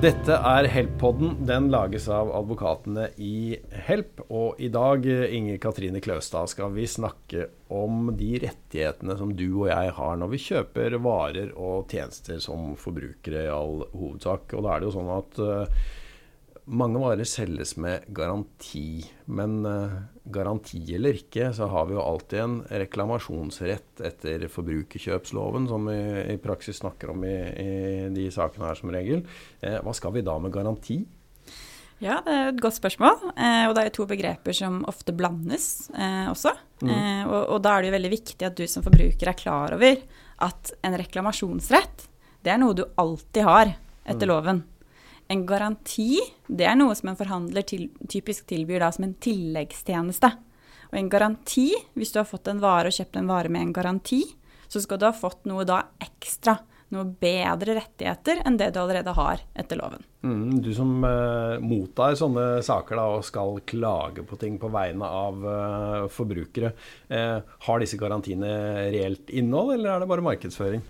[0.00, 1.34] Dette er Help-podden.
[1.44, 4.22] Den lages av advokatene i Help.
[4.32, 9.66] Og i dag, Inger Katrine Kløstad, skal vi snakke om de rettighetene som du og
[9.68, 14.56] jeg har når vi kjøper varer og tjenester som forbrukere i all hovedsak.
[14.56, 15.84] Og da er det jo sånn at uh,
[16.70, 22.42] mange varer selges med garanti, men uh, garanti eller ikke, så har vi jo alltid
[22.44, 25.98] en reklamasjonsrett etter forbrukerkjøpsloven, som vi
[26.34, 27.70] i praksis snakker om i, i
[28.14, 29.24] de sakene her som regel.
[29.60, 31.00] Eh, hva skal vi da med garanti?
[32.00, 33.28] Ja, det er et godt spørsmål.
[33.34, 36.54] Eh, og det er to begreper som ofte blandes eh, også.
[36.80, 36.90] Mm.
[36.94, 39.76] Eh, og, og, da er det jo veldig viktig at du som forbruker er klar
[39.76, 40.00] over
[40.40, 42.06] at en reklamasjonsrett,
[42.40, 44.30] det er noe du alltid har etter mm.
[44.32, 44.62] loven.
[45.30, 46.18] En garanti
[46.50, 50.32] det er noe som en forhandler til, typisk tilbyr da, som en tilleggstjeneste.
[50.90, 53.76] Og en garanti, hvis du har fått en vare og kjøpt en vare med en
[53.76, 54.24] garanti,
[54.70, 56.58] så skal du ha fått noe da ekstra.
[56.90, 60.02] Noe bedre rettigheter enn det du allerede har etter loven.
[60.26, 65.06] Mm, du som eh, mottar sånne saker da, og skal klage på ting på vegne
[65.06, 66.72] av eh, forbrukere,
[67.06, 67.36] eh,
[67.68, 68.50] har disse garantiene
[68.90, 70.82] reelt innhold, eller er det bare markedsføring?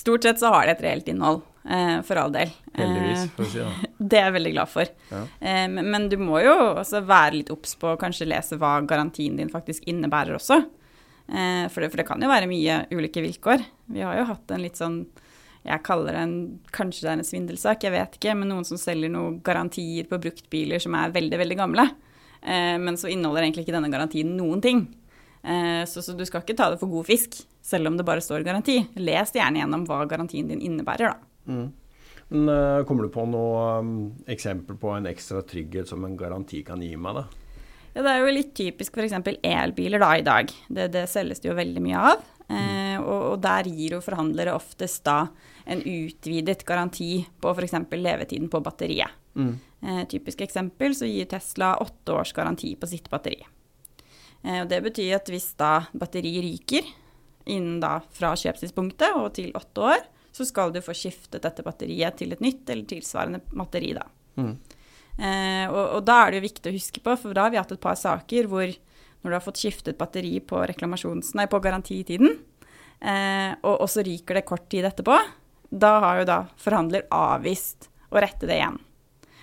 [0.00, 2.52] Stort sett så har det et reelt innhold, eh, for all del.
[2.78, 3.88] Heldigvis, for å si det.
[4.10, 4.92] Det er jeg veldig glad for.
[5.10, 5.22] Ja.
[5.44, 9.36] Eh, men du må jo også være litt obs på å kanskje lese hva garantien
[9.36, 10.62] din faktisk innebærer også.
[11.28, 13.66] Eh, for, det, for, det, kan jo være mye ulike vilkår.
[13.92, 15.02] Vi har jo hatt en litt sånn
[15.60, 16.36] jeg kaller det en
[16.72, 18.34] Kanskje det er en svindelsak, jeg vet ikke.
[18.38, 21.84] Men noen som selger noen garantier på bruktbiler som er veldig, veldig gamle.
[22.40, 24.86] Eh, men så inneholder egentlig ikke denne garantien noen ting.
[25.42, 28.24] Eh, så, så, du skal ikke ta det for god fisk, selv om det bare
[28.24, 28.78] står garanti.
[29.00, 31.30] Les gjerne gjennom hva garantien din innebærer, da.
[31.50, 31.68] Mm.
[32.30, 33.94] Men, uh, kommer du på noe um,
[34.30, 37.18] eksempel på en ekstra trygghet som en garanti kan gi meg?
[37.18, 37.24] da?
[37.94, 39.16] Ja, Det er jo litt typisk f.eks.
[39.42, 40.52] elbiler da i dag.
[40.68, 42.28] Det, det, selges det jo veldig mye av.
[42.50, 45.24] Eh, og, og, der gir jo forhandlere oftest da
[45.70, 47.76] en utvidet garanti på f.eks.
[47.98, 49.18] levetiden på batteriet.
[49.34, 49.52] Mm.
[49.82, 53.40] Eh, typisk eksempel så gir Tesla åtte års garanti på sitt batteri.
[54.42, 56.88] Eh, og Det betyr at hvis da batteriet ryker
[57.50, 62.20] innen da fra kjøpstidspunktet og til åtte år, så skal du få skiftet dette batteriet
[62.20, 63.92] til et nytt eller tilsvarende batteri.
[63.96, 64.06] da.
[64.38, 64.54] Mm.
[65.18, 67.60] Eh, og, og, da er det jo viktig å huske på, for da har vi
[67.60, 68.70] hatt et par saker hvor
[69.20, 72.38] når du har fått skiftet batteri på, nei, på garantitiden,
[73.00, 75.18] eh, og, og, så ryker det kort tid etterpå,
[75.70, 78.78] da har jo da forhandler avvist å rette det igjen.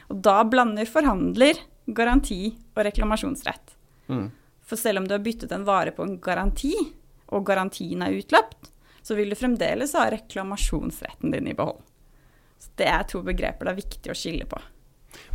[0.09, 3.75] Og da blander forhandler garanti og reklamasjonsrett.
[4.09, 4.27] Mm.
[4.67, 6.73] For selv om du har byttet en vare på en garanti,
[7.31, 8.71] og garantien er utløpt,
[9.03, 11.79] så vil du fremdeles ha reklamasjonsretten din i behold.
[12.59, 14.59] Så Det er to begreper det er viktig å skille på.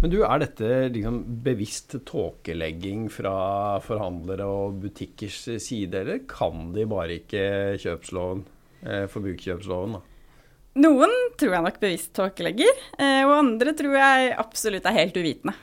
[0.03, 6.85] Men du, Er dette liksom bevisst tåkelegging fra forhandlere og butikkers side, eller kan de
[6.87, 8.45] bare ikke kjøpsloven,
[8.85, 9.93] eh, forbrukerkjøpsloven?
[9.97, 10.03] da?
[10.83, 15.55] Noen tror jeg nok bevisst tåkelegger, eh, og andre tror jeg absolutt er helt uvitende.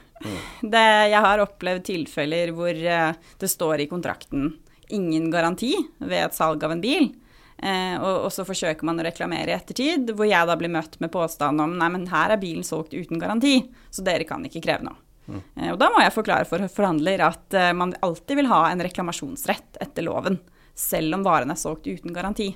[0.62, 4.52] Det, jeg har opplevd tilfeller hvor eh, det står i kontrakten
[4.90, 7.12] ingen garanti ved et salg av en bil.
[7.60, 10.96] Eh, og, og, så forsøker man å reklamere i ettertid, hvor jeg da blir møtt
[11.04, 13.60] med påstanden om nei, men her er bilen solgt uten garanti,
[13.92, 15.00] så dere kan ikke kreve noe.
[15.30, 15.42] Mm.
[15.42, 18.84] Eh, og da må jeg forklare for forhandler at eh, man alltid vil ha en
[18.86, 20.40] reklamasjonsrett etter loven,
[20.78, 22.54] selv om varen er solgt uten garanti.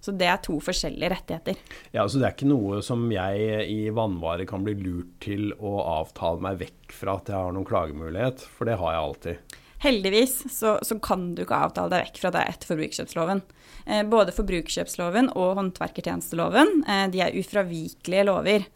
[0.00, 1.58] Så det er to forskjellige rettigheter.
[1.92, 5.78] Ja, Så det er ikke noe som jeg i vannvare kan bli lurt til å
[5.98, 9.58] avtale meg vekk fra at jeg har noen klagemulighet, for det har jeg alltid.
[9.82, 13.42] Heldigvis så, så kan du ikke avtale deg vekk fra det etter forbrukerkjøpsloven.
[13.86, 18.66] Eh, både forbrukerkjøpsloven og håndverkertjenesteloven eh, de er ufravikelige lover.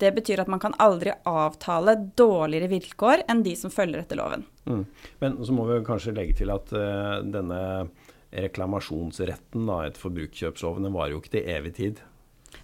[0.00, 4.46] Det betyr at man kan aldri avtale dårligere vilkår enn de som følger etter loven.
[4.64, 4.84] Mm.
[5.20, 7.58] Men så må vi kanskje legge til at uh, denne
[8.30, 12.00] reklamasjonsretten da, etter forbrukerkjøpsloven den varer jo ikke til evig tid.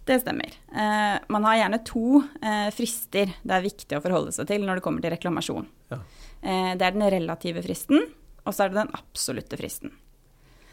[0.06, 0.54] Det stemmer.
[0.71, 4.78] Eh, man har gjerne to eh, frister det er viktig å forholde seg til når
[4.78, 5.69] det kommer til reklamasjon.
[5.93, 6.00] Ja.
[6.43, 8.05] Eh, det er den relative fristen,
[8.44, 9.94] og så er det den absolutte fristen.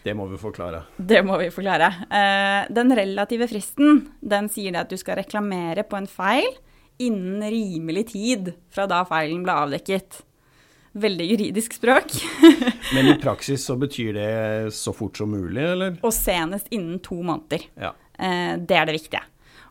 [0.04, 0.84] Det må vi forklare.
[0.98, 1.88] Det må vi forklare.
[2.12, 6.50] Eh, den relative fristen den sier det at du skal reklamere på en feil
[7.02, 10.22] innen rimelig tid fra da feilen ble avdekket
[10.94, 12.14] veldig juridisk språk.
[12.96, 15.98] Men i praksis så betyr det så fort som mulig, eller?
[16.06, 17.66] Og senest innen to måneder.
[17.80, 17.94] Ja.
[18.18, 19.24] Eh, det er det viktige.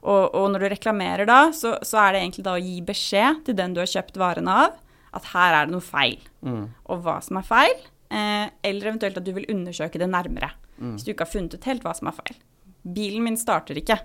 [0.02, 3.44] Og, og, når du reklamerer da, så, så, er det egentlig da å gi beskjed
[3.46, 4.80] til den du har kjøpt varen av,
[5.14, 6.18] at her er det noe feil.
[6.42, 6.64] Mm.
[6.90, 10.50] Og hva som er feil, eh, eller eventuelt at du vil undersøke det nærmere.
[10.80, 10.96] Mm.
[10.96, 12.40] Hvis du ikke har funnet ut helt hva som er feil.
[12.82, 14.00] Bilen min starter ikke.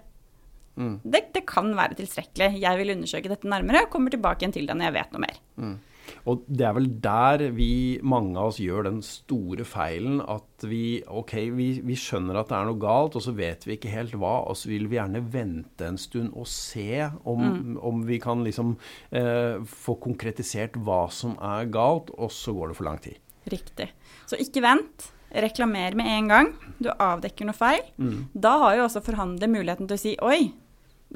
[0.77, 0.99] Mm.
[1.01, 2.59] Det, det, kan være tilstrekkelig.
[2.61, 5.23] Jeg vil undersøke dette nærmere og kommer tilbake igjen til det når jeg vet noe
[5.23, 5.39] mer.
[5.57, 5.77] Mm.
[6.27, 7.71] Og det er vel der vi,
[8.03, 12.57] mange av oss, gjør den store feilen at vi ok, vi, vi, skjønner at det
[12.57, 15.23] er noe galt, og så vet vi ikke helt hva, og så vil vi gjerne
[15.31, 17.77] vente en stund og se om, mm.
[17.79, 18.75] om vi kan liksom
[19.15, 23.21] eh, få konkretisert hva som er galt, og så går det for lang tid.
[23.47, 23.91] Riktig.
[24.27, 25.13] Så ikke vent.
[25.27, 26.53] Reklamer med en gang.
[26.79, 27.83] Du avdekker noe feil.
[27.99, 28.27] Mm.
[28.35, 30.39] Da har jo også forhandler muligheten til å si oi,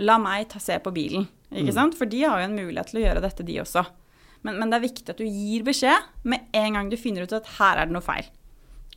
[0.04, 1.28] la meg ta, se på bilen.
[1.52, 1.78] Ikke mm.
[1.78, 1.98] sant?
[2.00, 3.84] For de har jo en mulighet til å gjøre dette, de også.
[4.42, 7.36] Men, men, det er viktig at du gir beskjed med en gang du finner ut
[7.38, 8.30] at her er det noe feil.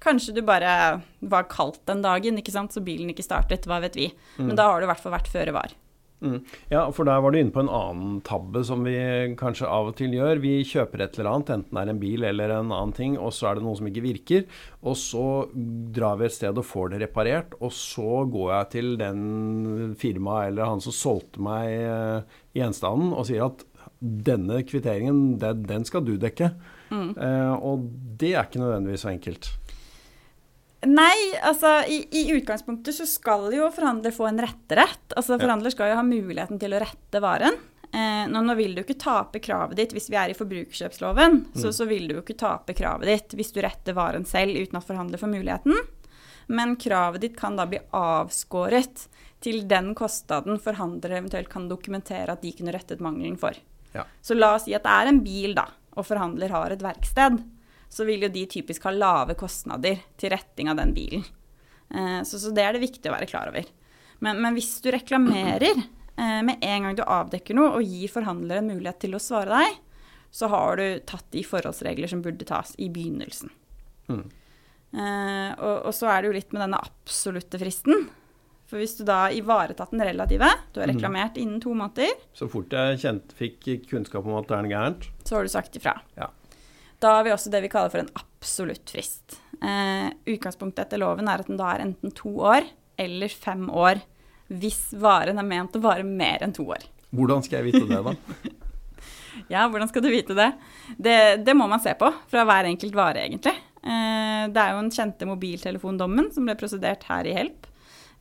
[0.04, 2.74] Kanskje du bare var kaldt den dagen, ikke sant?
[2.74, 4.10] så bilen ikke startet, hva vet vi.
[4.36, 4.50] Mm.
[4.50, 5.76] Men da har du i hvert fall vært føre var.
[6.24, 6.38] Mm.
[6.70, 8.94] Ja, for der var du inne på en annen tabbe som vi
[9.36, 10.40] kanskje av og til gjør.
[10.40, 13.34] Vi kjøper et eller annet, enten det er en bil eller en annen ting, og
[13.36, 14.46] så er det noe som ikke virker.
[14.84, 15.24] Og så
[15.94, 20.52] drar vi et sted og får det reparert, og så går jeg til den firmaet
[20.52, 23.66] eller han som solgte meg eh, gjenstanden og sier at
[24.04, 26.52] denne kvitteringen, den, den skal du dekke.
[26.90, 27.10] Mm.
[27.16, 27.86] Eh, og
[28.20, 29.50] det er ikke nødvendigvis så enkelt.
[30.84, 35.14] Nei, altså i, i, utgangspunktet så skal jo forhandler få en retterett.
[35.16, 37.56] Altså Forhandler skal jo ha muligheten til å rette varen.
[37.94, 41.40] Eh, nå, nå, vil du ikke tape kravet ditt hvis vi er i forbrukerkjøpsloven.
[41.46, 41.60] Mm.
[41.62, 44.80] Så, så, vil du jo ikke tape kravet ditt hvis du retter varen selv uten
[44.80, 45.78] at forhandler får muligheten.
[46.52, 49.06] Men kravet ditt kan da bli avskåret
[49.44, 53.56] til den kostnaden forhandler eventuelt kan dokumentere at de kunne rettet mangelen for.
[53.94, 54.04] Ja.
[54.24, 57.40] Så la oss si at det er en bil, da, og forhandler har et verksted.
[57.92, 61.24] Så vil jo de typisk ha lave kostnader til retting av den bilen.
[61.94, 63.68] Eh, så, så, det er det viktig å være klar over.
[64.24, 68.60] Men, men hvis du reklamerer eh, med en gang du avdekker noe og gir forhandler
[68.60, 69.78] en mulighet til å svare deg,
[70.34, 73.52] så har du tatt de forholdsregler som burde tas i begynnelsen.
[74.10, 74.24] Mm.
[74.94, 78.08] Eh, og, og, så er det jo litt med denne absolutte fristen.
[78.74, 80.96] For hvis du da har ivaretatt den relative, du har mhm.
[80.96, 84.72] reklamert innen to måneder Så fort jeg kjent, fikk kunnskap om at det er noe
[84.72, 85.04] gærent?
[85.22, 85.92] Så har du sagt ifra.
[86.18, 86.32] Ja.
[86.98, 89.36] Da har vi også det vi kaller for en absolutt frist.
[89.62, 92.66] Eh, utgangspunktet etter loven er at den da er enten to år
[92.98, 94.00] eller fem år
[94.50, 96.82] hvis varen er ment å vare mer enn to år.
[97.14, 98.16] Hvordan skal jeg vite det, da?
[99.54, 100.48] ja, hvordan skal du vite det?
[100.98, 101.14] det?
[101.46, 101.54] det?
[101.54, 103.54] må man se på fra hver enkelt vare, egentlig.
[103.86, 107.70] Eh, det er jo den kjente mobiltelefondommen som ble prosedert her i Help.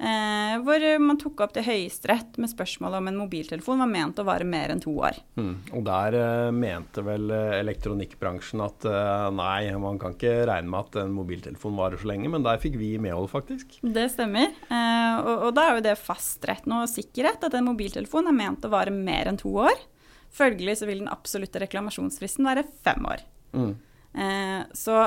[0.02, 4.26] Eh, hvor man tok opp til Høyesterett med spørsmålet om en mobiltelefon var ment å
[4.28, 5.20] vare mer enn to år.
[5.38, 5.54] Mm.
[5.78, 10.90] Og der eh, mente vel eh, elektronikkbransjen at eh, nei, man kan ikke regne med
[10.90, 13.78] at en mobiltelefon varer så lenge, men der fikk vi medhold, faktisk.
[13.82, 14.50] Det stemmer.
[14.68, 18.66] Eh, og, og, da er jo det fastrett og sikkerhet at en mobiltelefon er ment
[18.66, 19.86] å vare mer enn to år.
[20.34, 23.22] Følgelig så vil den absolutte reklamasjonsfristen være fem år.
[23.54, 23.76] Mm.
[24.18, 25.06] Eh, så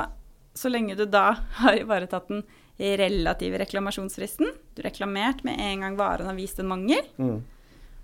[0.57, 2.47] så lenge du da har ivaretatt den
[2.79, 4.51] relative reklamasjonsfristen.
[4.75, 7.05] Du reklamert med en gang varen har vist en mangel.
[7.17, 7.41] Mm.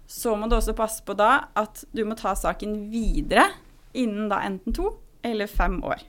[0.07, 3.47] Så må du også passe på da at du må ta saken videre
[3.93, 6.03] innen da enten to eller fem år.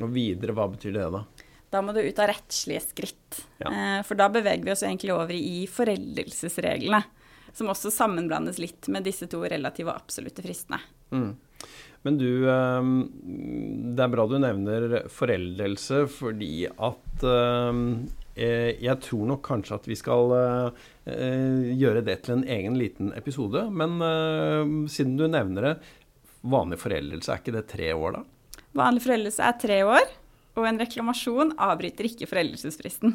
[0.00, 1.24] Og videre, hva betyr det da?
[1.72, 3.42] Da må du ut av rettslige skritt.
[3.62, 3.70] Ja.
[3.72, 7.00] Eh, for da beveger vi oss egentlig over i foreldelsesreglene,
[7.56, 10.80] som også sammenblandes litt med disse to relative og absolutte fristene.
[11.12, 11.32] Mm.
[12.02, 12.96] Men du, ehm,
[13.94, 17.82] det er bra du nevner foreldelse, fordi at ehm,
[18.34, 23.12] eh, jeg tror nok kanskje at vi skal eh, gjøre det til en egen liten
[23.18, 23.68] episode.
[23.70, 25.76] Men ehm, siden du nevner det,
[26.42, 28.24] vanlig foreldelse, er ikke det tre år da?
[28.82, 30.10] Vanlig foreldelse er tre år,
[30.58, 33.14] og en reklamasjon avbryter ikke foreldelsesfristen.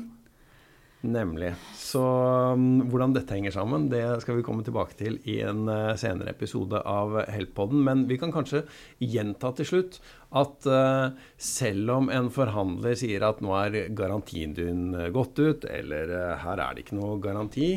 [1.08, 1.54] Nemlig.
[1.80, 5.96] Så um, hvordan dette henger sammen, det skal vi komme tilbake til i en uh,
[5.96, 7.80] senere episode av Help-podden.
[7.86, 8.66] Men vi kan kanskje
[9.00, 9.96] gjenta til slutt
[10.36, 15.70] at uh, selv om en forhandler sier at nå er garantien din uh, gått ut,
[15.72, 16.12] eller
[16.44, 17.70] her er det ikke noe garanti,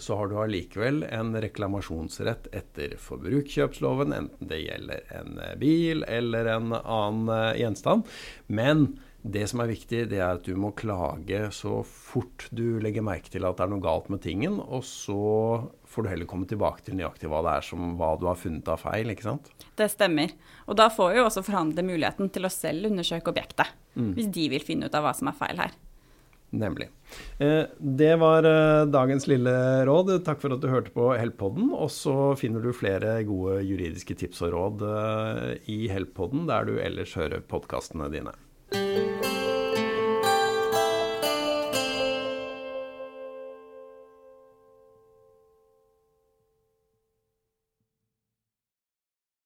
[0.00, 6.72] så har du allikevel en reklamasjonsrett etter forbrukerkjøpsloven, enten det gjelder en bil eller en
[6.80, 8.08] annen gjenstand.
[8.48, 8.88] Men
[9.22, 13.28] det som er viktig, det er at du må klage så fort du legger merke
[13.32, 15.18] til at det er noe galt med tingen, og så
[15.90, 18.70] får du heller komme tilbake til nøyaktig hva det er som, hva du har funnet
[18.72, 19.12] av feil.
[19.12, 19.52] ikke sant?
[19.76, 20.32] Det stemmer.
[20.70, 24.10] Og da får jo også forhandle muligheten til å selv undersøke objektet, mm.
[24.16, 25.78] hvis de vil finne ut av hva som er feil her.
[26.50, 26.88] Nemlig.
[27.38, 29.52] Eh, det var eh, dagens lille
[29.86, 30.16] råd.
[30.26, 31.70] Takk for at du hørte på Help-podden.
[31.76, 36.80] Og så finner du flere gode juridiske tips og råd eh, i Help-podden der du
[36.82, 38.34] ellers hører podkastene dine.